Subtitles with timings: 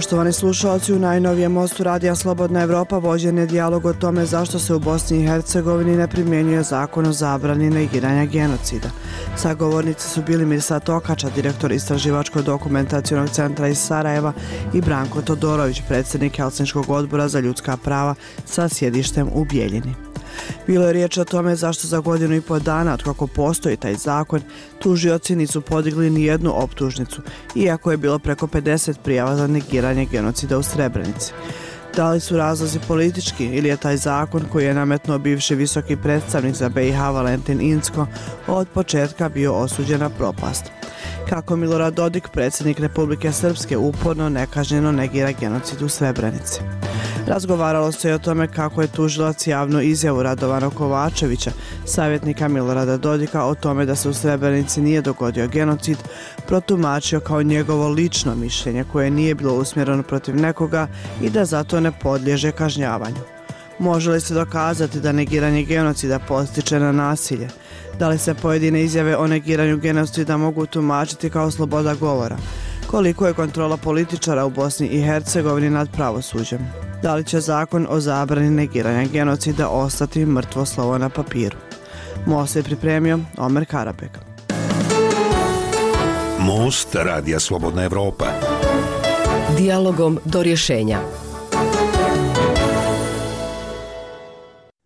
[0.00, 4.74] Poštovani slušalci, u najnovijem mostu Radija Slobodna Evropa vođen je dijalog o tome zašto se
[4.74, 8.90] u Bosni i Hercegovini ne primjenjuje zakon o zabrani negiranja genocida.
[9.36, 14.32] Sagovornici su bili Mirsa Tokača, direktor Istraživačkog dokumentacijonog centra iz Sarajeva
[14.74, 19.94] i Branko Todorović, predsjednik Helsinškog odbora za ljudska prava sa sjedištem u Bijeljini.
[20.66, 23.94] Bilo je riječ o tome zašto za godinu i po dana od kako postoji taj
[23.94, 24.40] zakon,
[24.78, 27.22] tužioci nisu podigli ni jednu optužnicu,
[27.54, 31.32] iako je bilo preko 50 prijava za negiranje genocida u Srebrenici.
[31.96, 36.54] Da li su razlozi politički ili je taj zakon koji je nametno bivši visoki predstavnik
[36.54, 38.06] za BiH Valentin Insko
[38.46, 40.64] od početka bio osuđen na propast?
[41.28, 46.60] Kako Milorad Dodik, predsjednik Republike Srpske, uporno nekažnjeno negira genocid u Srebrenici?
[47.30, 51.50] Razgovaralo se i o tome kako je tužilac javno izjavu Radovana Kovačevića,
[51.84, 55.98] savjetnika Milorada Dodika, o tome da se u Srebrenici nije dogodio genocid,
[56.46, 60.86] protumačio kao njegovo lično mišljenje koje nije bilo usmjereno protiv nekoga
[61.22, 63.20] i da zato ne podlježe kažnjavanju.
[63.78, 67.48] Može li se dokazati da negiranje genocida postiče na nasilje?
[67.98, 72.36] Da li se pojedine izjave o negiranju genocida mogu tumačiti kao sloboda govora?
[72.90, 76.90] Koliko je kontrola političara u Bosni i Hercegovini nad pravosuđem?
[77.02, 81.56] da li će zakon o zabrani negiranja genocida ostati mrtvo slovo na papiru.
[82.26, 84.18] Most je pripremio Omer Karabek.
[86.38, 88.26] Most radija Slobodna Evropa.
[89.58, 90.98] Dialogom do rješenja.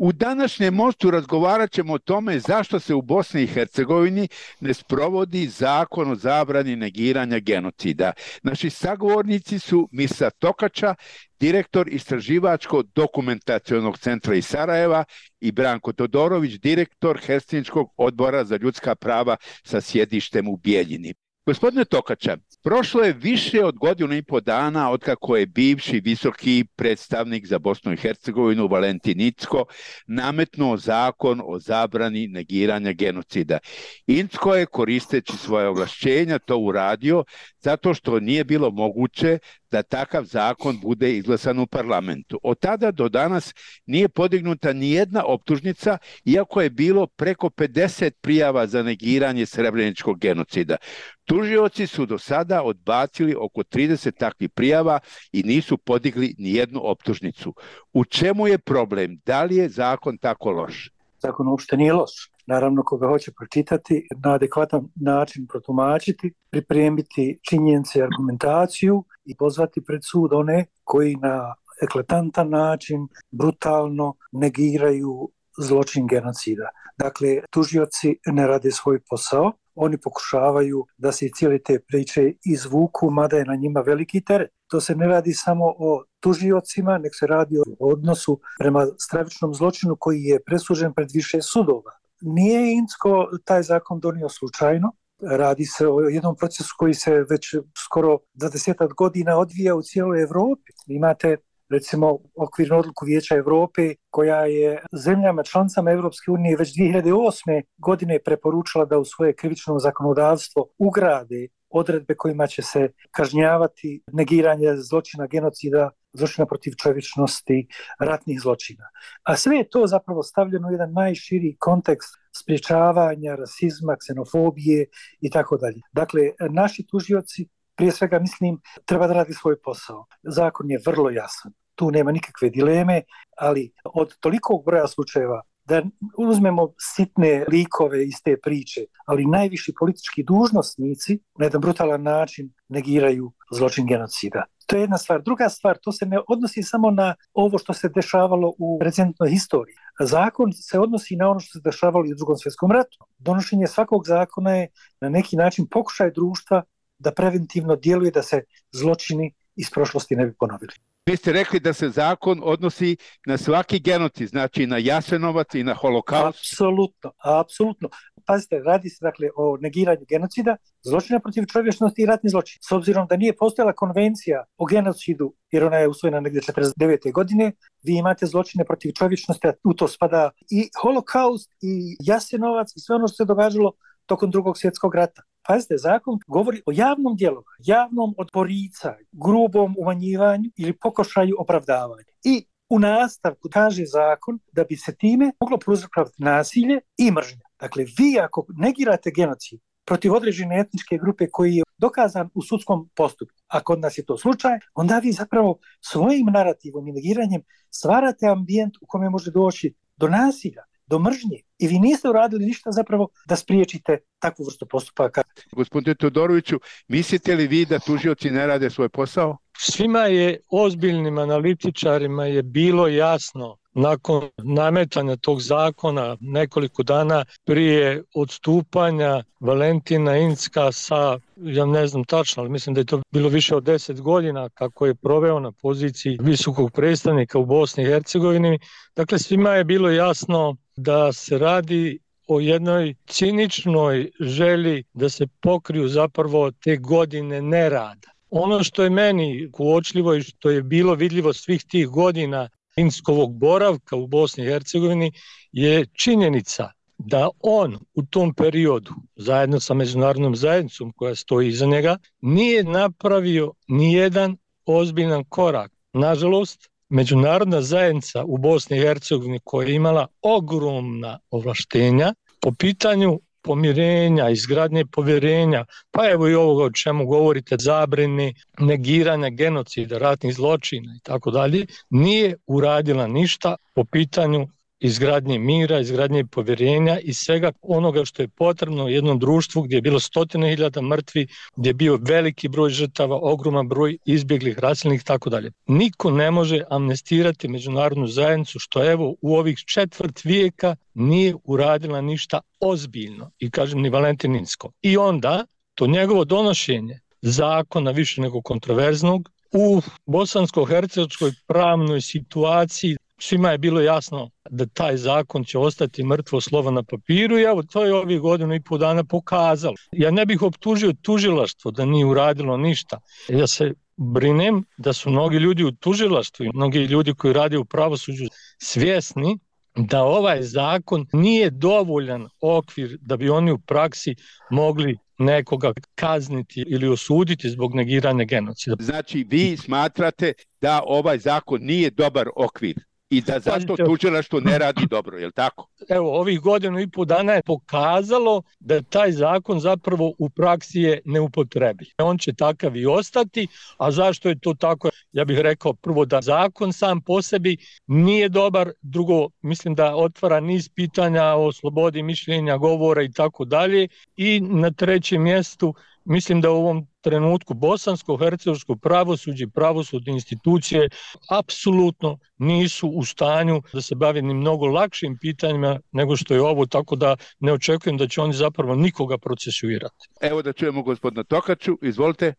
[0.05, 4.29] U današnjem mostu razgovarat ćemo o tome zašto se u Bosni i Hercegovini
[4.61, 8.13] ne sprovodi zakon o zabrani negiranja genocida.
[8.43, 10.95] Naši sagovornici su Misa Tokača,
[11.41, 15.05] direktor Istraživačko-dokumentacijonog centra iz Sarajeva
[15.41, 21.15] i Branko Todorović, direktor Helsinčkog odbora za ljudska prava sa sjedištem u Bijeljini.
[21.47, 26.65] Gospodine Tokača, prošlo je više od godinu i po dana od kako je bivši visoki
[26.77, 29.65] predstavnik za Bosnu i Hercegovinu Valentin Icko
[30.07, 33.59] nametnuo zakon o zabrani negiranja genocida.
[34.07, 37.25] Incko je koristeći svoje oglašćenja to uradio
[37.61, 39.39] zato što nije bilo moguće
[39.75, 42.41] da takav zakon bude izglasan u parlamentu.
[42.43, 43.55] Od tada do danas
[43.87, 50.77] nije podignuta ni jedna optužnica, iako je bilo preko 50 prijava za negiranje srebreničkog genocida.
[51.25, 54.99] Tužioci su do sada odbacili oko 30 takvih prijava
[55.33, 57.55] i nisu podigli ni jednu optužnicu.
[57.93, 59.19] U čemu je problem?
[59.27, 60.91] Da li je zakon tako loš?
[61.19, 68.03] Zakon uopšte nije loš naravno koga hoće pročitati, na adekvatan način protumačiti, pripremiti činjenice i
[68.03, 75.29] argumentaciju i pozvati pred sud one koji na eklatantan način brutalno negiraju
[75.59, 76.69] zločin genocida.
[76.99, 83.37] Dakle, tužioci ne rade svoj posao, oni pokušavaju da se cijele te priče izvuku, mada
[83.37, 84.51] je na njima veliki teret.
[84.71, 89.97] To se ne radi samo o tužiocima, nek se radi o odnosu prema stravičnom zločinu
[90.01, 91.93] koji je presuđen pred više sudova
[92.25, 94.93] nije Insko taj zakon donio slučajno.
[95.23, 97.55] Radi se o jednom procesu koji se već
[97.85, 100.73] skoro 20 godina odvija u cijeloj Evropi.
[100.87, 101.37] Imate
[101.71, 107.63] recimo okvirnu odluku Vijeća Evrope koja je zemljama članicama Evropske unije već 2008.
[107.79, 115.27] godine preporučila da u svoje krivično zakonodavstvo ugrade odredbe kojima će se kažnjavati negiranje zločina
[115.27, 117.67] genocida zločina protiv čovječnosti,
[117.99, 118.85] ratnih zločina.
[119.23, 124.87] A sve je to zapravo stavljeno u jedan najširi kontekst spriječavanja, rasizma, ksenofobije
[125.21, 125.81] i tako dalje.
[125.93, 130.07] Dakle, naši tužioci, prije svega mislim, treba da radi svoj posao.
[130.23, 131.53] Zakon je vrlo jasan.
[131.75, 133.03] Tu nema nikakve dileme,
[133.37, 135.83] ali od tolikog broja slučajeva da
[136.19, 143.33] uzmemo sitne likove iz te priče, ali najviši politički dužnostnici na jedan brutalan način negiraju
[143.53, 144.45] zločin genocida.
[144.67, 145.23] To je jedna stvar.
[145.23, 149.75] Druga stvar, to se ne odnosi samo na ovo što se dešavalo u recentnoj historiji.
[150.01, 152.99] Zakon se odnosi na ono što se dešavalo i u drugom svjetskom ratu.
[153.19, 154.69] Donošenje svakog zakona je
[155.01, 156.63] na neki način pokušaj društva
[156.99, 158.43] da preventivno djeluje da se
[158.73, 160.73] zločini iz prošlosti ne bi ponovili.
[161.07, 162.97] Vi ste rekli da se zakon odnosi
[163.27, 166.39] na svaki genocid, znači na Jasenovac i na holokaust.
[166.39, 167.89] Apsolutno, apsolutno.
[168.27, 172.59] Pazite, radi se dakle o negiranju genocida, zločina protiv čovječnosti i ratni zločin.
[172.69, 177.13] S obzirom da nije postojala konvencija o genocidu, jer ona je usvojena negdje 49.
[177.13, 177.53] godine,
[177.83, 183.09] vi imate zločine protiv čovječnosti, u to spada i holokaust i Jasenovac i sve ono
[183.09, 183.73] što se događalo
[184.07, 185.23] tokom drugog svjetskog rata.
[185.47, 192.13] Pazite, zakon govori o javnom djelovanju, javnom odporicanju, grubom umanjivanju ili pokošaju opravdavanja.
[192.25, 197.47] I u nastavku kaže zakon da bi se time moglo pruzrokovati nasilje i mržnja.
[197.61, 203.41] Dakle, vi ako negirate genocid protiv određene etničke grupe koji je dokazan u sudskom postupku,
[203.49, 208.77] a kod nas je to slučaj, onda vi zapravo svojim narativom i negiranjem stvarate ambijent
[208.81, 211.39] u kome može doći do nasilja, do mržnje.
[211.59, 215.23] I vi niste uradili ništa zapravo da spriječite takvu vrstu postupaka.
[215.53, 219.37] Gospodine Todoroviću, mislite li vi da tužioci ne rade svoj posao?
[219.59, 229.23] Svima je, ozbiljnim analitičarima je bilo jasno nakon nametanja tog zakona nekoliko dana prije odstupanja
[229.41, 233.65] Valentina Incka sa, ja ne znam tačno, ali mislim da je to bilo više od
[233.65, 238.59] deset godina kako je proveo na poziciji visokog predstavnika u Bosni i Hercegovini.
[238.97, 241.99] Dakle, svima je bilo jasno da se radi
[242.29, 248.09] o jednoj ciničnoj želji da se pokriju zapravo te godine nerada.
[248.31, 253.97] Ono što je meni uočljivo i što je bilo vidljivo svih tih godina Finskovog boravka
[253.97, 255.13] u Bosni i Hercegovini
[255.53, 261.99] je činjenica da on u tom periodu, zajedno sa međunarodnom zajednicom koja stoji iza njega,
[262.21, 264.37] nije napravio ni jedan
[264.67, 265.73] ozbiljan korak.
[265.93, 274.31] Nažalost, međunarodna zajednica u Bosni i Hercegovini koja je imala ogromna ovlaštenja po pitanju pomirenja,
[274.31, 281.01] izgradnje povjerenja, pa evo i ovoga o čemu govorite, zabrini, negiranja genocida, ratnih zločina i
[281.03, 284.49] tako dalje, nije uradila ništa po pitanju
[284.85, 289.83] izgradnje mira, izgradnje povjerenja i svega onoga što je potrebno u jednom društvu gdje je
[289.83, 295.05] bilo stotine hiljada mrtvi, gdje je bio veliki broj žrtava, ogroman broj izbjeglih, rasilnih i
[295.05, 295.53] tako dalje.
[295.67, 302.41] Niko ne može amnestirati međunarodnu zajednicu što evo u ovih četvrt vijeka nije uradila ništa
[302.61, 304.71] ozbiljno i kažem ni Valentininsko.
[304.83, 313.59] I onda to njegovo donošenje zakona više nego kontroverznog u bosansko-hercegovskoj pravnoj situaciji svima je
[313.59, 317.95] bilo jasno da taj zakon će ostati mrtvo slovo na papiru i evo to je
[317.95, 319.75] ovih godinu i pol dana pokazalo.
[319.93, 323.01] Ja ne bih optužio tužilaštvo da nije uradilo ništa.
[323.29, 327.65] Ja se brinem da su mnogi ljudi u tužilaštvu i mnogi ljudi koji rade u
[327.65, 328.25] pravosuđu
[328.59, 329.39] svjesni
[329.77, 334.15] da ovaj zakon nije dovoljan okvir da bi oni u praksi
[334.51, 338.77] mogli nekoga kazniti ili osuditi zbog negiranja genocida.
[338.81, 342.75] Znači, vi smatrate da ovaj zakon nije dobar okvir
[343.17, 345.69] i da zato tužila što ne radi dobro, je li tako?
[345.89, 351.01] Evo, ovih godinu i pol dana je pokazalo da taj zakon zapravo u praksi je
[351.05, 351.91] neupotrebi.
[351.99, 353.47] On će takav i ostati,
[353.79, 354.91] a zašto je to tako?
[355.13, 357.57] Ja bih rekao prvo da zakon sam po sebi
[357.87, 363.89] nije dobar, drugo mislim da otvara niz pitanja o slobodi mišljenja, govora i tako dalje
[364.17, 370.89] i na trećem mjestu mislim da u ovom trenutku bosansko-hercegovsko pravosuđe, pravosudne institucije
[371.31, 376.67] apsolutno nisu u stanju da se bavi ni mnogo lakšim pitanjima nego što je ovo,
[376.67, 380.09] tako da ne očekujem da će oni zapravo nikoga procesuirati.
[380.21, 382.35] Evo da čujemo gospodina Tokaču, izvolite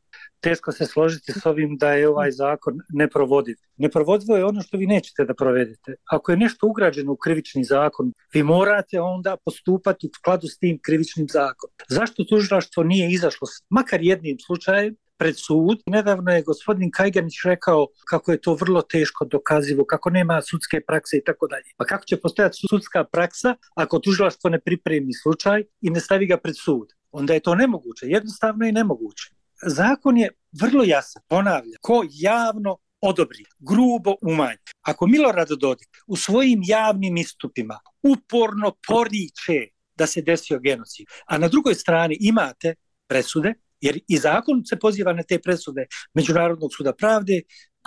[0.46, 3.56] teško se složiti s ovim da je ovaj zakon neprovodiv.
[3.78, 5.96] Neprovodivo je ono što vi nećete da provedete.
[6.12, 10.80] Ako je nešto ugrađeno u krivični zakon, vi morate onda postupati u skladu s tim
[10.82, 11.74] krivičnim zakonom.
[11.90, 15.84] Zašto tužilaštvo nije izašlo makar jednim slučajem slučaj pred sud.
[15.86, 21.18] Nedavno je gospodin Kajganić rekao kako je to vrlo teško dokazivo, kako nema sudske prakse
[21.18, 21.72] i tako dalje.
[21.78, 26.38] Pa kako će postojati sudska praksa ako tužilaštvo ne pripremi slučaj i ne stavi ga
[26.38, 26.88] pred sud?
[27.12, 29.36] Onda je to nemoguće, jednostavno i nemoguće
[29.66, 30.30] zakon je
[30.62, 34.58] vrlo jasan, ponavlja, ko javno odobri, grubo umanji.
[34.82, 41.48] Ako Milorad Dodik u svojim javnim istupima uporno poriče da se desio genocid, a na
[41.48, 42.76] drugoj strani imate
[43.08, 47.42] presude, jer i zakon se poziva na te presude Međunarodnog suda pravde,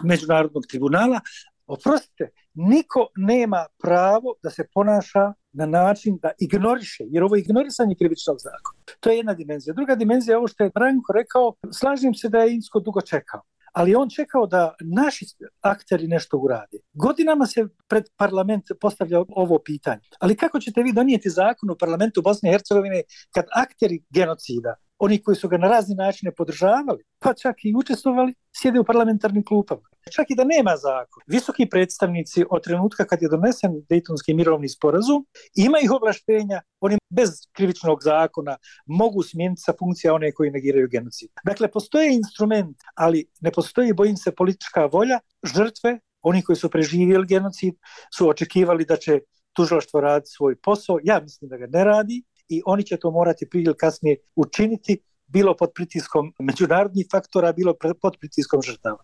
[0.05, 1.21] Međunarodnog tribunala,
[1.67, 7.95] oprostite, niko nema pravo da se ponaša na način da ignoriše, jer ovo je ignorisanje
[7.99, 8.99] krivičnog zakona.
[9.01, 9.75] To je jedna dimenzija.
[9.75, 13.43] Druga dimenzija je ovo što je Branko rekao, slažem se da je Insko dugo čekao,
[13.73, 15.27] ali on čekao da naši
[15.61, 16.79] akteri nešto urade.
[16.93, 20.01] Godinama se pred parlament postavlja ovo pitanje.
[20.21, 23.03] Ali kako ćete vi donijeti zakon u parlamentu Bosne i Hercegovine
[23.35, 28.35] kad akteri genocida, oni koji su ga na razne načine podržavali, pa čak i učestvovali,
[28.57, 29.83] sjede u parlamentarnim klupama.
[30.13, 31.23] Čak i da nema zakon.
[31.27, 37.31] Visoki predstavnici od trenutka kad je donesen Dejtonski mirovni sporazum, ima ih oblaštenja, oni bez
[37.53, 41.31] krivičnog zakona mogu smijeniti sa funkcija one koji negiraju genocid.
[41.45, 45.19] Dakle, postoje instrument, ali ne postoji, bojim se, politička volja,
[45.55, 47.75] žrtve, oni koji su preživjeli genocid,
[48.17, 49.21] su očekivali da će
[49.53, 50.99] tužilaštvo raditi svoj posao.
[51.05, 55.01] Ja mislim da ga ne radi i oni će to morati prije ili kasnije učiniti
[55.27, 58.99] bilo pod pritiskom međunarodnih faktora, bilo pod pritiskom žrtava.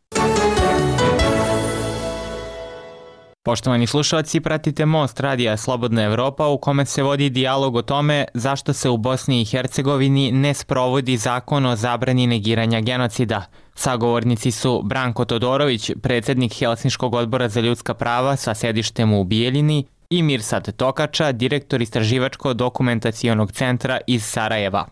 [3.45, 8.73] Poštovani slušalci, pratite Most Radija Slobodna Evropa u kome se vodi dijalog o tome zašto
[8.73, 13.43] se u Bosni i Hercegovini ne sprovodi zakon o zabrani negiranja genocida.
[13.75, 20.23] Sagovornici su Branko Todorović, predsjednik Helsinškog odbora za ljudska prava sa sedištem u Bijeljini i
[20.23, 24.87] Mirsad Tokača, direktor istraživačko-dokumentacijonog centra iz Sarajeva.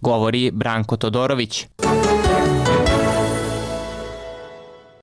[0.00, 1.66] Govori Branko Todorović.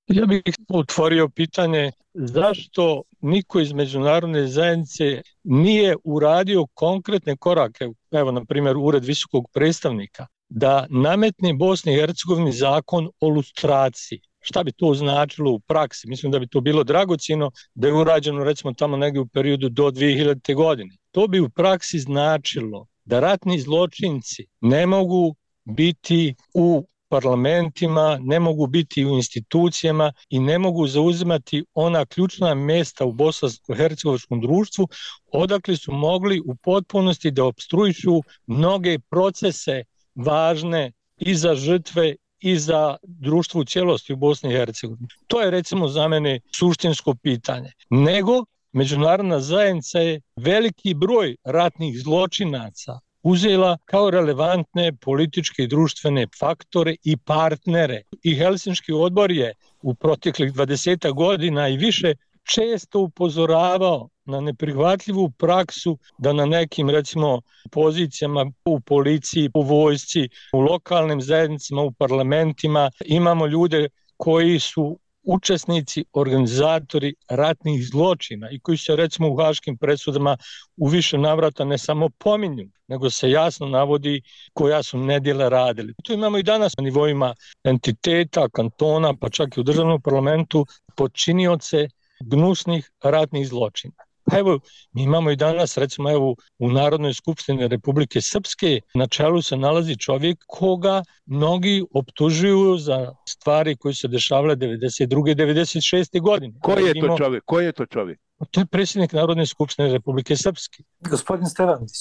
[0.08, 8.46] Ja bih otvorio pitanje zašto niko iz međunarodne zajednice nije uradio konkretne korake, evo na
[8.46, 14.22] primjer Ured visokog predstavnika, da nametne Bosni i Hercegovini zakon o lustraciji.
[14.42, 16.08] Šta bi to značilo u praksi?
[16.08, 19.92] Mislim da bi to bilo dragocino da je urađeno recimo tamo negdje u periodu do
[19.92, 20.56] 2000.
[20.56, 20.96] godine.
[21.12, 28.68] To bi u praksi značilo da ratni zločinci ne mogu biti u parlamentima, ne mogu
[28.68, 34.88] biti u institucijama i ne mogu zauzimati ona ključna mjesta u bosansko-hercegovačkom društvu,
[35.34, 39.84] odakle su mogli u potpunosti da obstruišu mnoge procese
[40.16, 45.08] važne i za žrtve i za društvo u cijelosti u Bosni i Hercegovini.
[45.28, 47.72] To je recimo za mene suštinsko pitanje.
[47.90, 56.96] Nego međunarodna zajednica je veliki broj ratnih zločinaca uzela kao relevantne političke i društvene faktore
[57.04, 58.02] i partnere.
[58.24, 65.98] I Helsinški odbor je u proteklih 20 godina i više često upozoravao na neprihvatljivu praksu
[66.18, 73.48] da na nekim recimo pozicijama u policiji, u vojsci, u lokalnim zajednicama, u parlamentima imamo
[73.48, 80.38] ljude koji su učesnici, organizatori ratnih zločina i koji se recimo u haškim presudama
[80.78, 84.22] u više navrata ne samo pominju, nego se jasno navodi
[84.54, 85.94] koja su nedjela radili.
[86.04, 91.88] To imamo i danas na nivoima entiteta, kantona, pa čak i u državnom parlamentu počinioce
[92.22, 93.94] gnusnih ratnih zločina.
[94.26, 94.60] Pa evo,
[94.94, 99.98] mi imamo i danas, recimo, evo, u Narodnoj skupštini Republike Srpske, na čelu se nalazi
[99.98, 105.36] čovjek koga mnogi optužuju za stvari koje se dešavale 92.
[105.36, 106.22] 96.
[106.22, 106.54] godine.
[106.62, 107.44] Ko je to čovjek?
[107.46, 108.20] Ko je to čovjek?
[108.52, 110.84] To je predsjednik Narodne skupštine Republike Srpske.
[111.00, 111.92] Gospodin Stevanić.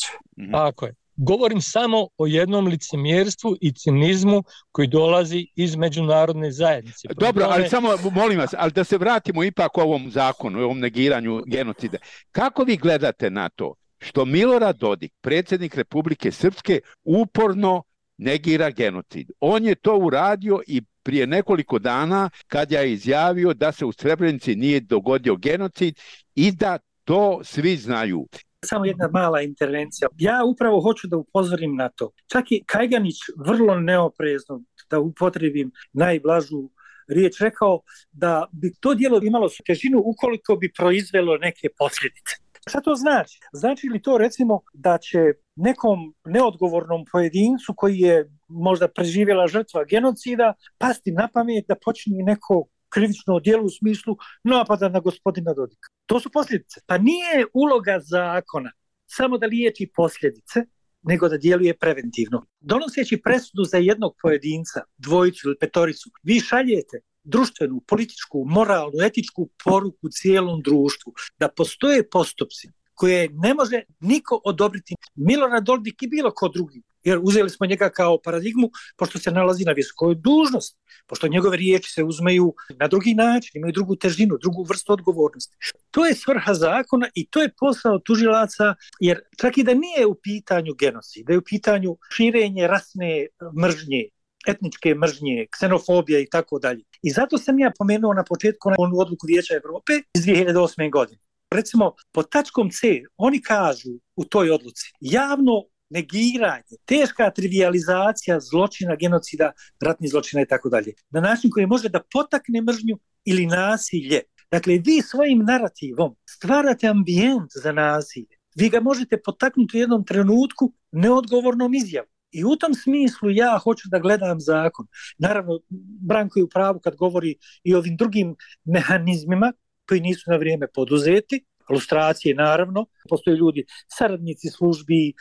[0.53, 7.09] Tako je govorim samo o jednom licemjerstvu i cinizmu koji dolazi iz međunarodne zajednice.
[7.17, 10.81] Dobro, ali samo molim vas, ali da se vratimo ipak u ovom zakonu, u ovom
[10.81, 11.99] negiranju genocida.
[12.33, 17.83] Kako vi gledate na to što Milorad Dodik, predsjednik Republike Srpske, uporno
[18.19, 19.31] negira genocid?
[19.41, 24.57] On je to uradio i prije nekoliko dana kad je izjavio da se u Srebrenici
[24.57, 25.99] nije dogodio genocid
[26.35, 28.27] i da to svi znaju.
[28.65, 30.09] Samo jedna mala intervencija.
[30.19, 32.11] Ja upravo hoću da upozorim na to.
[32.27, 36.71] Čak i Kajganić vrlo neoprezno, da upotrebim najblažu
[37.09, 37.81] riječ, rekao
[38.13, 42.35] da bi to dijelo imalo težinu ukoliko bi proizvelo neke posljedice.
[42.69, 43.39] Šta to znači?
[43.53, 45.19] Znači li to recimo da će
[45.57, 52.65] nekom neodgovornom pojedincu koji je možda preživjela žrtva genocida pasti na pamet da počne neko
[52.89, 55.89] krivično dijelo u smislu napada na gospodina Dodika.
[56.11, 56.81] To su posljedice.
[56.87, 58.73] Pa nije uloga zakona
[59.07, 60.61] samo da liječi posljedice,
[61.03, 62.47] nego da djeluje preventivno.
[62.61, 70.09] Donoseći presudu za jednog pojedinca, dvojicu ili petoricu, vi šaljete društvenu, političku, moralnu, etičku poruku
[70.11, 76.49] cijelom društvu da postoje postupci koje ne može niko odobriti Milorad Dodik i bilo ko
[76.49, 81.57] drugi jer uzeli smo njega kao paradigmu, pošto se nalazi na visokoj dužnosti, pošto njegove
[81.57, 85.57] riječi se uzmeju na drugi način, imaju drugu težinu, drugu vrstu odgovornosti.
[85.91, 90.15] To je svrha zakona i to je posao tužilaca, jer čak i da nije u
[90.15, 93.27] pitanju genocid, da je u pitanju širenje rasne
[93.63, 94.05] mržnje,
[94.47, 96.83] etničke mržnje, ksenofobija i tako dalje.
[97.03, 100.91] I zato sam ja pomenuo na početku na onu odluku Vijeća Evrope iz 2008.
[100.91, 101.21] godine.
[101.51, 109.53] Recimo, po tačkom C, oni kažu u toj odluci, javno negiranje, teška trivializacija zločina, genocida,
[109.81, 110.93] ratnih zločina i tako dalje.
[111.11, 114.23] Na način koji može da potakne mržnju ili nasilje.
[114.51, 118.41] Dakle, vi svojim narativom stvarate ambijent za nasilje.
[118.57, 122.11] Vi ga možete potaknuti u jednom trenutku neodgovornom izjavom.
[122.33, 124.87] I u tom smislu ja hoću da gledam zakon.
[125.19, 125.61] Naravno,
[126.09, 129.53] Branko je u pravu kad govori i ovim drugim mehanizmima
[129.89, 133.65] koji nisu na vrijeme poduzeti, lustracije naravno, postoje ljudi,
[133.99, 135.13] saradnici službi,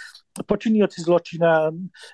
[0.48, 1.72] počinioci zločina,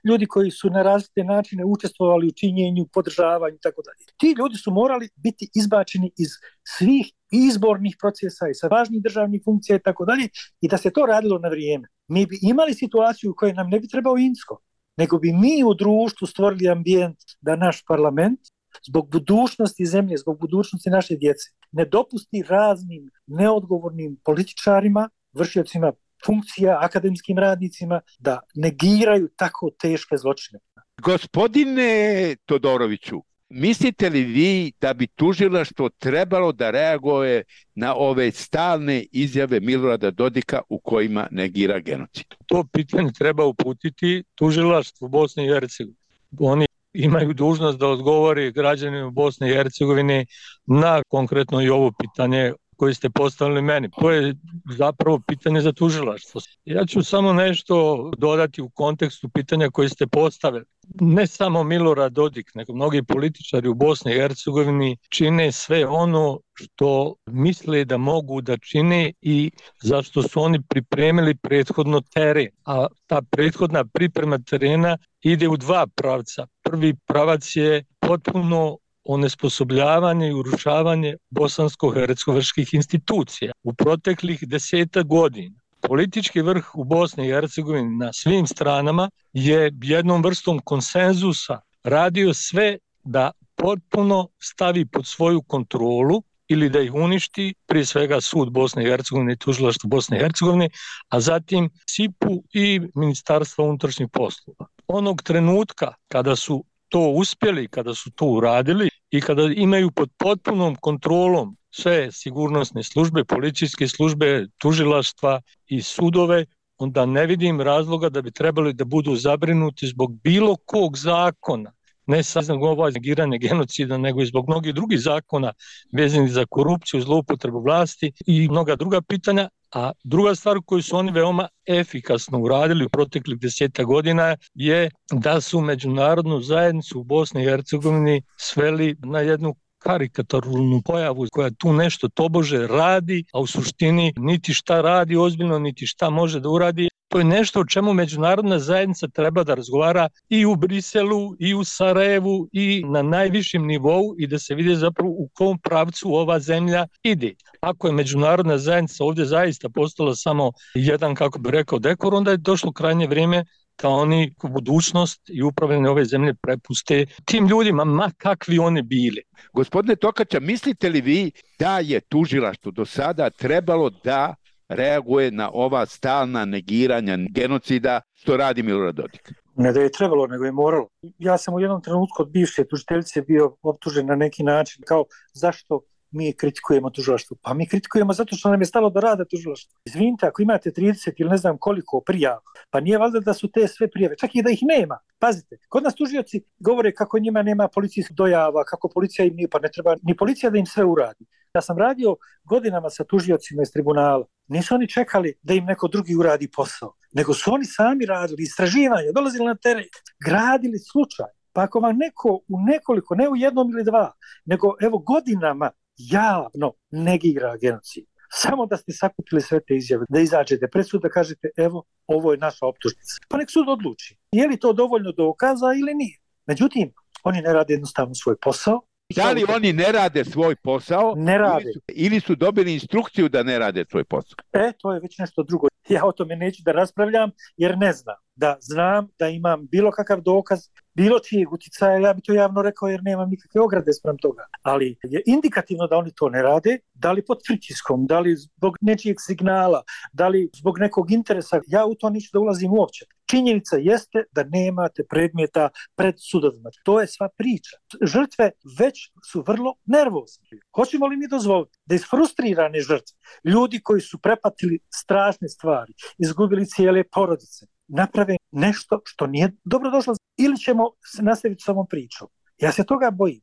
[0.10, 4.06] ljudi koji su na različite načine učestvovali u činjenju, podržavanju i tako dalje.
[4.18, 6.30] Ti ljudi su morali biti izbačeni iz
[6.77, 10.27] svih izbornih procesa i sa važnih državnih funkcija i tako dalje
[10.62, 11.88] i da se to radilo na vrijeme.
[12.08, 14.62] Mi bi imali situaciju u kojoj nam ne bi trebao Insko,
[14.98, 18.39] nego bi mi u društvu stvorili ambijent da naš parlament
[18.88, 21.50] zbog budućnosti zemlje, zbog budućnosti naše djece.
[21.72, 25.92] Ne dopusti raznim neodgovornim političarima, vršiocima
[26.25, 30.60] funkcija, akademskim radnicima, da negiraju tako teške zločine.
[31.01, 37.44] Gospodine Todoroviću, mislite li vi da bi tužilaštvo trebalo da reaguje
[37.75, 42.25] na ove stalne izjave Milorada Dodika u kojima negira genocid?
[42.46, 45.98] To pitanje treba uputiti tužilaštvu Bosne i Hercegovine.
[46.39, 46.65] Oni
[46.96, 50.25] imaju dužnost da odgovori građanima Bosne i Hercegovine
[50.66, 53.89] na konkretno i ovo pitanje koji ste postavili meni.
[54.00, 54.36] To je
[54.77, 56.41] zapravo pitanje za tužilaštvo.
[56.65, 60.65] Ja ću samo nešto dodati u kontekstu pitanja koje ste postavili.
[61.01, 67.15] Ne samo Milorad Dodik, nego mnogi političari u Bosni i Hercegovini čine sve ono što
[67.25, 69.51] misle da mogu da čine i
[69.82, 72.48] zašto su oni pripremili prethodno teren.
[72.65, 76.48] A ta prethodna priprema terena ide u dva pravca.
[76.63, 83.52] Prvi pravac je potpuno onesposobljavanje i urušavanje bosansko-hercegovačkih institucija.
[83.64, 90.24] U proteklih deseta godina politički vrh u Bosni i Hercegovini na svim stranama je jednom
[90.24, 97.86] vrstom konsenzusa radio sve da potpuno stavi pod svoju kontrolu ili da ih uništi, prije
[97.86, 100.70] svega sud Bosne i Hercegovine i tužilaštvo Bosne i Hercegovine,
[101.10, 104.68] a zatim SIPU i Ministarstvo unutrašnjih poslova.
[104.88, 110.76] Onog trenutka kada su to uspjeli, kada su to uradili i kada imaju pod potpunom
[110.76, 116.46] kontrolom sve sigurnosne službe, policijske službe, tužilaštva i sudove,
[116.78, 121.72] onda ne vidim razloga da bi trebali da budu zabrinuti zbog bilo kog zakona,
[122.08, 125.54] ne samo zbog ovaj negiranja genocida, nego i zbog mnogih drugih zakona
[125.92, 131.12] vezanih za korupciju, zloupotrebu vlasti i mnoga druga pitanja, A druga stvar koju su oni
[131.12, 137.46] veoma efikasno uradili u proteklih deseta godina je da su međunarodnu zajednicu u Bosni i
[137.46, 144.54] Hercegovini sveli na jednu karikaturnu pojavu koja tu nešto tobože radi, a u suštini niti
[144.54, 146.90] šta radi ozbiljno, niti šta može da uradi.
[147.16, 151.64] To je nešto o čemu međunarodna zajednica treba da razgovara i u Briselu, i u
[151.64, 156.88] Sarajevu, i na najvišim nivou i da se vide zapravo u kom pravcu ova zemlja
[157.04, 157.34] ide.
[157.60, 162.38] Ako je međunarodna zajednica ovdje zaista postala samo jedan, kako bi rekao, dekor, onda je
[162.38, 163.46] došlo krajnje vrijeme
[163.82, 169.22] da oni budućnost i upravljanje ove zemlje prepuste tim ljudima, ma kakvi oni bili.
[169.54, 174.36] Gospodine Tokača, mislite li vi da je tužilaštvo do sada trebalo da
[174.70, 179.34] reaguje na ova stalna negiranja genocida što radi Milorad Dodik?
[179.56, 180.88] Ne da je trebalo, nego je moralo.
[181.20, 185.82] Ja sam u jednom trenutku od bivše tužiteljice bio optužen na neki način kao zašto
[186.12, 187.38] mi kritikujemo tužilaštvo.
[187.42, 189.80] Pa mi kritikujemo zato što nam je stalo do rada tužilaštvo.
[189.86, 193.68] Izvinite, ako imate 30 ili ne znam koliko prijava, pa nije valjda da su te
[193.68, 194.98] sve prijave, čak i da ih nema.
[195.20, 199.60] Pazite, kod nas tužioci govore kako njima nema policijskih dojava, kako policija im nije, pa
[199.60, 201.25] ne treba ni policija da im sve uradi.
[201.54, 204.25] Ja sam radio godinama sa tužiocima iz tribunala.
[204.48, 209.12] Nisu oni čekali da im neko drugi uradi posao, nego su oni sami radili istraživanje,
[209.16, 209.86] dolazili na teren,
[210.25, 211.31] gradili slučaj.
[211.53, 214.12] Pa ako vam neko u nekoliko, ne u jednom ili dva,
[214.46, 218.05] nego evo godinama javno negira genocid.
[218.31, 222.31] Samo da ste sakupili sve te izjave, da izađete pred sud, da kažete, evo, ovo
[222.31, 223.16] je naša optužnica.
[223.29, 226.18] Pa nek sud odluči, je li to dovoljno dokaza ili nije.
[226.48, 228.81] Međutim, oni ne rade jednostavno svoj posao,
[229.13, 231.63] Da li oni ne rade svoj posao ne rade.
[231.63, 234.35] Ili, su, ili su dobili instrukciju da ne rade svoj posao?
[234.53, 235.68] E, to je već nešto drugo.
[235.89, 238.15] Ja o tome neću da raspravljam jer ne znam.
[238.36, 240.60] Da znam da imam bilo kakav dokaz,
[240.94, 244.44] bilo čijeg uticaja, ja bi to javno rekao jer nemam nikakve ograde sprem toga.
[244.62, 248.78] Ali je indikativno da oni to ne rade, da li pod pritiskom, da li zbog
[248.82, 253.06] nečijeg signala, da li zbog nekog interesa, ja u to ništa da ulazim uopće.
[253.26, 256.70] Činjenica jeste da nemate predmeta pred sudovima.
[256.84, 257.78] To je sva priča.
[258.02, 260.46] Žrtve već su vrlo nervozne.
[260.76, 267.04] Hoćemo li mi dozvoliti da isfrustrirane žrtve, ljudi koji su prepatili strašne stvari, izgubili cijele
[267.04, 270.84] porodice, naprave nešto što nije dobro došlo ili ćemo
[271.16, 272.28] se nastaviti s ovom pričom.
[272.58, 273.42] Ja se toga bojim.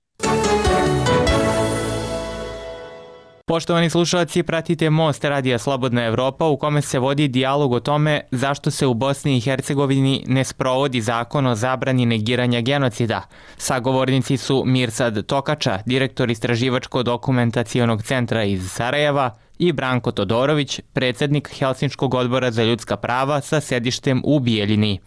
[3.47, 8.71] Poštovani slušalci, pratite Most Radija Slobodna Evropa u kome se vodi dijalog o tome zašto
[8.71, 13.23] se u Bosni i Hercegovini ne sprovodi zakon o zabrani negiranja genocida.
[13.57, 22.51] Sagovornici su Mirsad Tokača, direktor istraživačko-dokumentacijonog centra iz Sarajeva, i Branko Todorović, predsjednik Helsinčkog odbora
[22.51, 25.01] za ljudska prava sa sedištem u Bijeljini.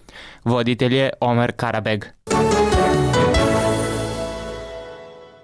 [0.44, 2.06] Voditelj je Omer Karabeg.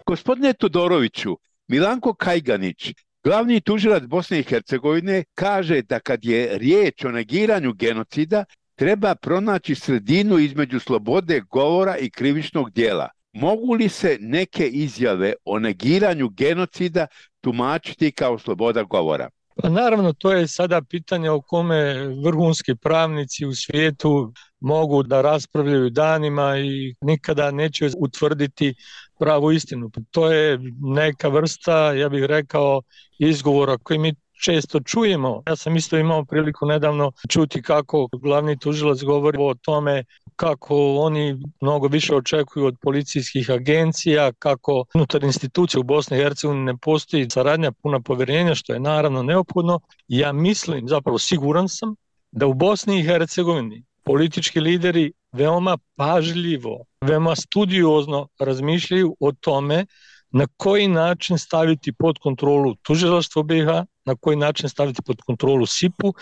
[0.08, 1.38] Gospodine Todoroviću,
[1.68, 8.46] Milanko Kajganić, glavni tužilac Bosne i Hercegovine, kaže da kad je riječ o negiranju genocida,
[8.76, 13.10] treba pronaći sredinu između slobode govora i krivičnog dijela.
[13.34, 17.08] mogu li se neke izjave o negiranju genocida
[17.42, 19.30] tumačiti kao sloboda govora?
[19.56, 25.90] Pa naravno, to je sada pitanje o kome vrhunski pravnici u svijetu mogu da raspravljaju
[25.90, 28.74] danima i nikada neće utvrditi
[29.20, 29.92] pravu istinu.
[30.12, 32.82] To je neka vrsta, ja bih rekao,
[33.20, 35.44] izgovora koji mi često čujemo.
[35.48, 40.04] Ja sam isto imao priliku nedavno čuti kako glavni tužilac govori o tome
[40.36, 46.64] kako oni mnogo više očekuju od policijskih agencija, kako unutar institucije u Bosni i Hercegovini
[46.64, 49.80] ne postoji saradnja puna povjerenja, što je naravno neophodno.
[50.08, 51.96] Ja mislim, zapravo siguran sam,
[52.32, 59.86] da u Bosni i Hercegovini politički lideri veoma pažljivo, veoma studiozno razmišljaju o tome
[60.32, 63.68] na koji način staviti pod kontrolu tužilaštvo BiH,
[64.06, 66.14] na koji način staviti pod kontrolu SIP-u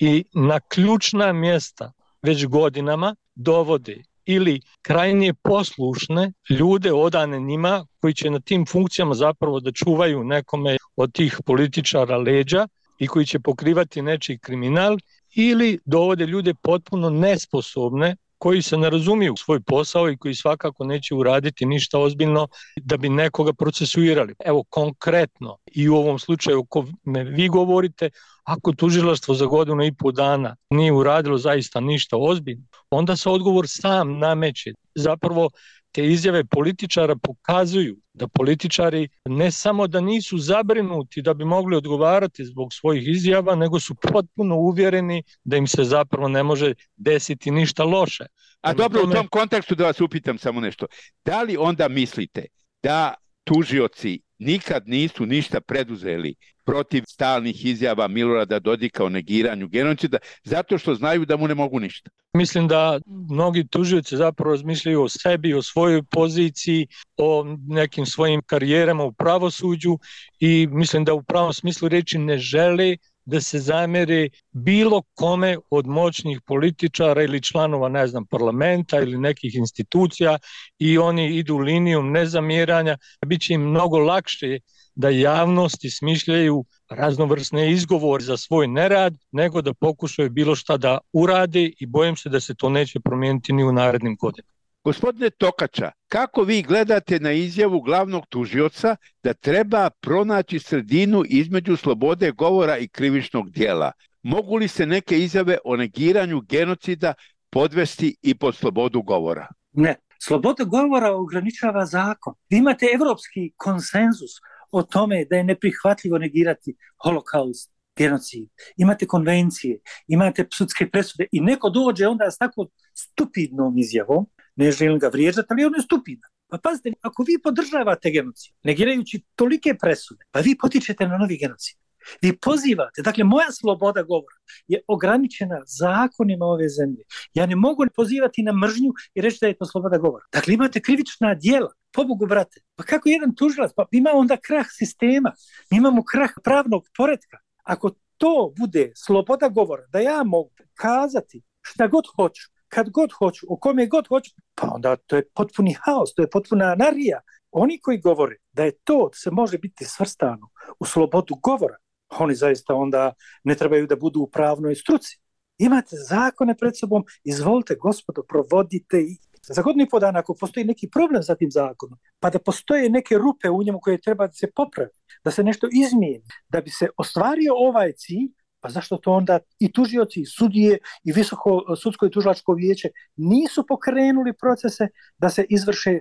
[0.00, 8.30] i na ključna mjesta već godinama dovode ili krajnije poslušne ljude odane njima koji će
[8.30, 14.02] na tim funkcijama zapravo da čuvaju nekome od tih političara leđa i koji će pokrivati
[14.02, 14.96] nečiji kriminal
[15.34, 20.84] ili dovode ljude potpuno nesposobne koji se ne razumiju u svoj posao i koji svakako
[20.84, 24.34] neće uraditi ništa ozbiljno da bi nekoga procesuirali.
[24.44, 28.10] Evo konkretno i u ovom slučaju ko me vi govorite,
[28.44, 33.64] ako tužilaštvo za godinu i pol dana nije uradilo zaista ništa ozbiljno, onda se odgovor
[33.68, 34.72] sam nameće.
[34.94, 35.50] Zapravo
[35.96, 42.44] te izjave političara pokazuju da političari ne samo da nisu zabrinuti da bi mogli odgovarati
[42.44, 47.84] zbog svojih izjava, nego su potpuno uvjereni da im se zapravo ne može desiti ništa
[47.84, 48.26] loše.
[48.60, 49.12] A dobro, tome...
[49.12, 50.86] u tom kontekstu da vas upitam samo nešto.
[51.24, 52.44] Da li onda mislite
[52.82, 53.14] da
[53.46, 60.94] tužioci nikad nisu ništa preduzeli protiv stalnih izjava Milorada Dodika o negiranju genocida, zato što
[60.94, 62.10] znaju da mu ne mogu ništa.
[62.34, 69.04] Mislim da mnogi tužioci zapravo razmišljaju o sebi, o svojoj poziciji, o nekim svojim karijerama
[69.04, 69.98] u pravosuđu
[70.40, 72.96] i mislim da u pravom smislu reči ne žele
[73.26, 79.54] da se zamere bilo kome od moćnih političara ili članova, ne znam, parlamenta ili nekih
[79.54, 80.38] institucija
[80.78, 84.58] i oni idu linijom nezamjeranja, bit će im mnogo lakše
[84.94, 91.70] da javnosti smišljaju raznovrsne izgovore za svoj nerad, nego da pokušaju bilo šta da urade
[91.80, 94.55] i bojim se da se to neće promijeniti ni u narednim godinama.
[94.86, 102.30] Gospodine Tokača, kako vi gledate na izjavu glavnog tužioca da treba pronaći sredinu između slobode
[102.30, 103.92] govora i krivičnog dijela?
[104.22, 107.14] Mogu li se neke izjave o negiranju genocida
[107.50, 109.48] podvesti i pod slobodu govora?
[109.72, 109.96] Ne.
[110.22, 112.34] Sloboda govora ograničava zakon.
[112.50, 114.30] Vi imate evropski konsenzus
[114.70, 118.48] o tome da je neprihvatljivo negirati holokaust, genocid.
[118.76, 124.98] Imate konvencije, imate sudske presude i neko dođe onda s tako stupidnom izjavom ne želim
[124.98, 126.30] ga vrijeđati, ali on je stupidan.
[126.48, 131.76] Pa pazite, ako vi podržavate genocid, negirajući tolike presude, pa vi potičete na novi genocid.
[132.22, 134.36] Vi pozivate, dakle, moja sloboda govora
[134.68, 137.02] je ograničena zakonima ove zemlje.
[137.34, 140.24] Ja ne mogu pozivati na mržnju i reći da je to sloboda govora.
[140.32, 142.60] Dakle, imate krivična dijela, pobogu, brate.
[142.76, 143.72] Pa kako jedan tužilac?
[143.76, 145.32] Pa ima onda krah sistema,
[145.70, 147.38] imamo krah pravnog poredka.
[147.62, 153.46] Ako to bude sloboda govora, da ja mogu kazati šta god hoću, kad god hoću,
[153.48, 157.20] o kome god hoću, pa onda to je potpuni haos, to je potpuna anarija.
[157.50, 160.48] Oni koji govore da je to da se može biti svrstano
[160.80, 161.76] u slobodu govora,
[162.08, 163.12] oni zaista onda
[163.44, 165.18] ne trebaju da budu u pravnoj struci.
[165.58, 169.18] Imate zakone pred sobom, izvolite gospodo, provodite ih.
[169.48, 172.90] Za godinu i po dana, ako postoji neki problem sa tim zakonom, pa da postoje
[172.90, 174.90] neke rupe u njemu koje treba da se popravi,
[175.24, 178.32] da se nešto izmijeni, da bi se ostvario ovaj cilj,
[178.66, 183.64] Pa zašto to onda i tužioci, i sudije, i visoko sudsko i tužilačko vijeće nisu
[183.68, 185.98] pokrenuli procese da se izvrše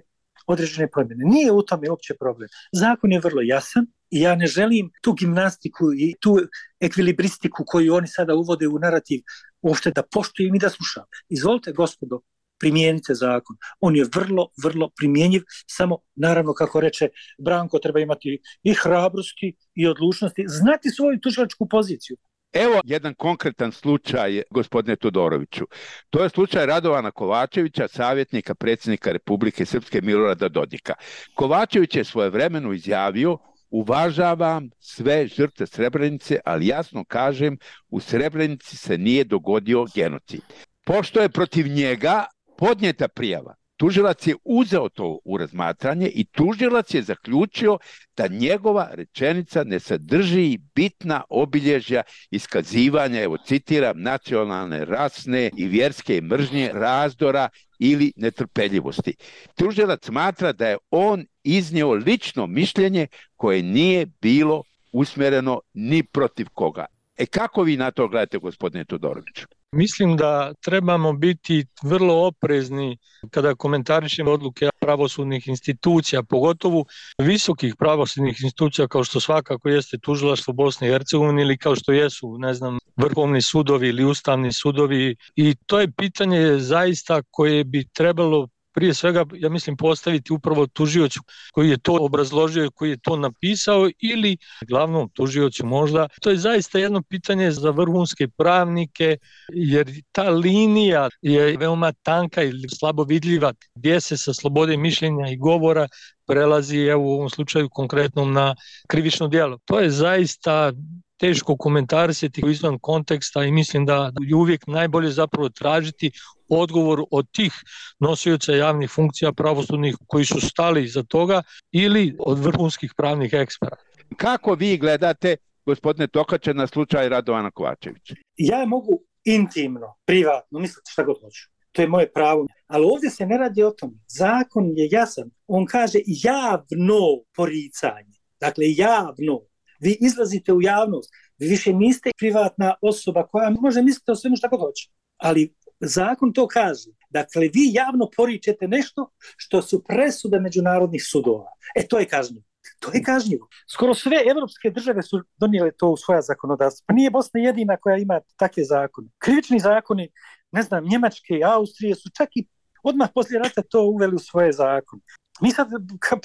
[0.47, 1.25] određene promjene.
[1.25, 2.49] Nije u tome uopće problem.
[2.73, 6.37] Zakon je vrlo jasan i ja ne želim tu gimnastiku i tu
[6.79, 9.21] ekvilibristiku koju oni sada uvode u narativ
[9.61, 11.03] uopšte da poštujem i da slušam.
[11.29, 12.21] Izvolite, gospodo,
[12.59, 13.57] primijenite zakon.
[13.79, 19.87] On je vrlo, vrlo primjenjiv, samo naravno, kako reče Branko, treba imati i hrabrosti i
[19.87, 22.17] odlučnosti, znati svoju tužilačku poziciju.
[22.55, 25.65] Evo jedan konkretan slučaj, gospodine Todoroviću.
[26.09, 30.93] To je slučaj Radovana Kovačevića, savjetnika predsjednika Republike Srpske Milorada Dodika.
[31.33, 33.37] Kovačević je svoje vremenu izjavio
[33.69, 37.57] uvažavam sve žrtve Srebrenice, ali jasno kažem,
[37.89, 40.41] u Srebrenici se nije dogodio genocid.
[40.85, 42.25] Pošto je protiv njega
[42.57, 47.77] podnjeta prijava tužilac je uzeo to u razmatranje i tužilac je zaključio
[48.17, 56.71] da njegova rečenica ne sadrži bitna obilježja iskazivanja, evo citiram, nacionalne, rasne i vjerske mržnje,
[56.73, 59.15] razdora ili netrpeljivosti.
[59.55, 66.85] Tužilac smatra da je on iznio lično mišljenje koje nije bilo usmjereno ni protiv koga.
[67.17, 69.45] E kako vi na to gledate, gospodine Todoroviću?
[69.75, 72.97] Mislim da trebamo biti vrlo oprezni
[73.31, 76.85] kada komentarišemo odluke pravosudnih institucija, pogotovo
[77.17, 82.37] visokih pravosudnih institucija kao što svakako jeste tužilaštvo Bosne i Hercegovine ili kao što jesu,
[82.37, 85.15] ne znam, vrhovni sudovi ili ustavni sudovi.
[85.35, 91.19] I to je pitanje zaista koje bi trebalo prije svega, ja mislim, postaviti upravo tužioću
[91.51, 96.07] koji je to obrazložio, koji je to napisao ili glavnom tužioću možda.
[96.21, 99.17] To je zaista jedno pitanje za vrhunske pravnike,
[99.53, 105.37] jer ta linija je veoma tanka ili slabo vidljiva gdje se sa slobode mišljenja i
[105.37, 105.87] govora
[106.27, 108.55] prelazi evo, u ovom slučaju konkretnom na
[108.87, 109.57] krivično dijelo.
[109.65, 110.73] To je zaista
[111.17, 116.11] teško komentarisati izvan konteksta i mislim da je uvijek najbolje zapravo tražiti
[116.49, 117.53] odgovor od tih
[117.99, 123.75] nosioca javnih funkcija pravosudnih koji su stali za toga ili od vrhunskih pravnih ekspera.
[124.17, 128.15] Kako vi gledate, gospodine Tokače, na slučaj Radovana Kovačevića?
[128.37, 131.55] Ja mogu intimno, privatno, misliti šta god hoću.
[131.71, 132.47] To je moje pravo.
[132.67, 133.99] Ali ovdje se ne radi o tom.
[134.07, 135.29] Zakon je jasan.
[135.47, 137.01] On kaže javno
[137.35, 138.15] poricanje.
[138.39, 139.41] Dakle, javno.
[139.79, 141.09] Vi izlazite u javnost.
[141.37, 144.89] Vi više niste privatna osoba koja može misliti o svemu šta god hoće.
[145.17, 145.53] Ali
[145.87, 146.89] zakon to kaže.
[147.09, 151.51] Dakle, vi javno poričete nešto što su presude međunarodnih sudova.
[151.75, 152.45] E, to je kažnjivo.
[152.79, 153.47] To je kažnjivo.
[153.73, 156.83] Skoro sve evropske države su donijele to u svoja zakonodavstva.
[156.87, 159.07] Pa nije Bosna jedina koja ima takve zakone.
[159.17, 160.09] Krivični zakoni,
[160.51, 162.47] ne znam, Njemačke i Austrije su čak i
[162.83, 165.01] odmah poslije rata to uveli u svoje zakone.
[165.41, 165.67] Mi sad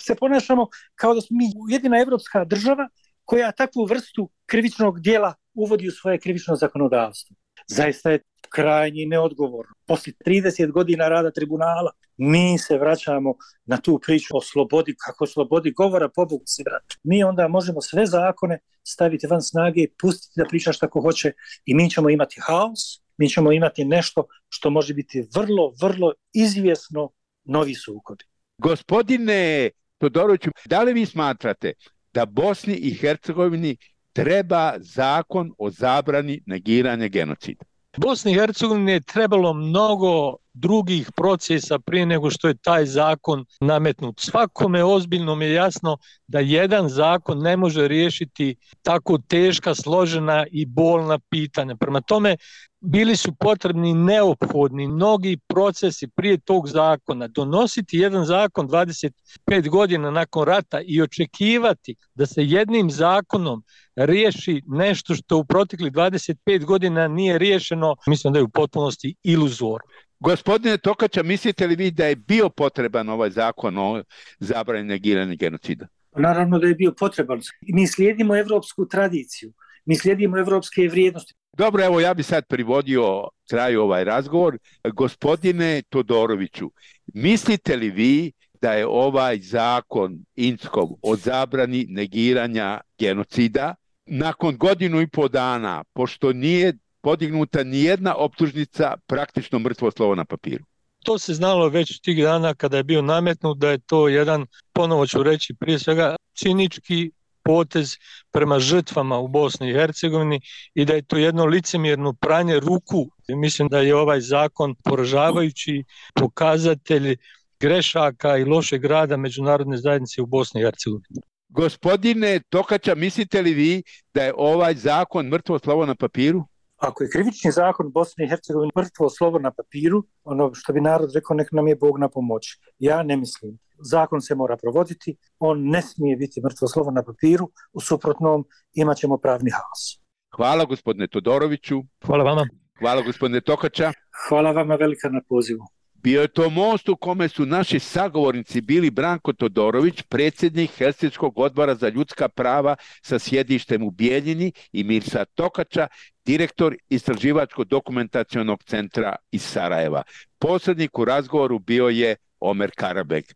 [0.00, 2.88] se ponašamo kao da smo mi jedina evropska država
[3.24, 7.36] koja takvu vrstu krivičnog dijela uvodi u svoje krivično zakonodavstvo.
[7.66, 9.74] Zaista je krajnji neodgovorno.
[9.86, 15.70] Posle 30 godina rada tribunala mi se vraćamo na tu priču o slobodi, kako slobodi
[15.70, 16.96] govora, pobogu se vrati.
[17.02, 21.32] Mi onda možemo sve zakone staviti van snage i pustiti da pričaš tako hoće
[21.64, 22.80] i mi ćemo imati haos,
[23.16, 27.10] mi ćemo imati nešto što može biti vrlo, vrlo izvjesno
[27.44, 28.24] novi sukobi.
[28.58, 31.72] Gospodine Todoroviću, da li vi smatrate
[32.12, 33.76] da Bosni i Hercegovini
[34.12, 37.64] treba zakon o zabrani negiranja genocida?
[37.96, 44.20] Bosni i Hercegovini je trebalo mnogo drugih procesa prije nego što je taj zakon nametnut.
[44.20, 51.18] Svakome ozbiljno je jasno da jedan zakon ne može riješiti tako teška, složena i bolna
[51.30, 51.76] pitanja.
[51.76, 52.36] Prema tome,
[52.80, 57.28] bili su potrebni neophodni mnogi procesi prije tog zakona.
[57.28, 63.62] Donositi jedan zakon 25 godina nakon rata i očekivati da se jednim zakonom
[63.96, 69.80] riješi nešto što u protekli 25 godina nije riješeno, mislim da je u potpunosti iluzor.
[70.20, 74.02] Gospodine Tokača, mislite li vi da je bio potreban ovaj zakon o
[74.38, 75.86] zabrani negiranja genocida?
[76.16, 77.40] Naravno da je bio potreban.
[77.62, 79.52] Mi slijedimo evropsku tradiciju,
[79.84, 81.34] mi slijedimo evropske vrijednosti.
[81.52, 84.58] Dobro, evo ja bi sad privodio kraju ovaj razgovor.
[84.92, 86.70] Gospodine Todoroviću,
[87.14, 93.74] mislite li vi da je ovaj zakon Inskov o zabrani negiranja genocida
[94.06, 100.24] nakon godinu i po dana, pošto nije podignuta ni jedna optužnica praktično mrtvo slovo na
[100.24, 100.64] papiru.
[101.04, 105.06] To se znalo već tih dana kada je bio nametnut da je to jedan, ponovo
[105.06, 107.10] ću reći, prije svega cinički
[107.42, 107.96] potez
[108.30, 110.40] prema žrtvama u Bosni i Hercegovini
[110.74, 113.10] i da je to jedno licemjerno pranje ruku.
[113.28, 115.84] Mislim da je ovaj zakon poražavajući
[116.14, 117.16] pokazatelj
[117.60, 121.20] grešaka i lošeg rada međunarodne zajednice u Bosni i Hercegovini.
[121.48, 123.82] Gospodine Tokača, mislite li vi
[124.14, 126.44] da je ovaj zakon mrtvo slovo na papiru?
[126.80, 131.10] Ako je krivični zakon Bosne i Hercegovine mrtvo slovo na papiru, ono što bi narod
[131.14, 132.46] rekao, nek nam je Bog na pomoć.
[132.78, 133.58] Ja ne mislim.
[133.90, 138.96] Zakon se mora provoditi, on ne smije biti mrtvo slovo na papiru, u suprotnom imat
[138.96, 140.00] ćemo pravni haos.
[140.36, 141.82] Hvala gospodine Todoroviću.
[142.06, 142.48] Hvala vama.
[142.78, 143.92] Hvala gospodine Tokača.
[144.28, 145.64] Hvala vama velika na pozivu.
[146.02, 151.74] Bio je to most u kome su naši sagovornici bili Branko Todorović, predsjednik Helsinskog odbora
[151.74, 155.86] za ljudska prava sa sjedištem u Bijeljini i Mirsa Tokača,
[156.30, 160.02] direktor istraživačko-dokumentacijonog centra iz Sarajeva.
[160.38, 163.34] Posrednik u razgovoru bio je Omer Karabek.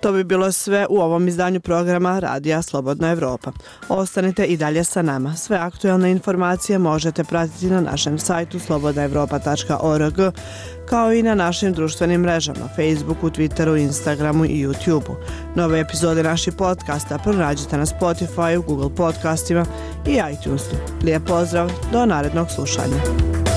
[0.00, 3.52] To bi bilo sve u ovom izdanju programa Radija Slobodna Evropa.
[3.88, 5.36] Ostanite i dalje sa nama.
[5.36, 10.34] Sve aktualne informacije možete pratiti na našem sajtu slobodnaevropa.org
[10.88, 15.14] kao i na našim društvenim mrežama Facebooku, Twitteru, Instagramu i YouTubeu.
[15.54, 19.66] Nove epizode naših podcasta pronađite na Spotify, Google podcastima
[20.06, 20.76] i iTunesu.
[21.02, 23.55] Lijep pozdrav, do narednog slušanja.